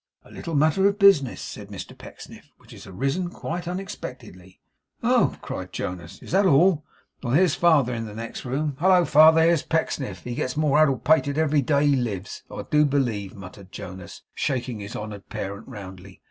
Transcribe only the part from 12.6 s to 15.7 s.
do believe,' muttered Jonas, shaking his honoured parent